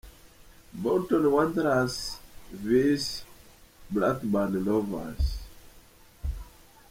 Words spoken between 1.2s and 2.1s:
Wanderers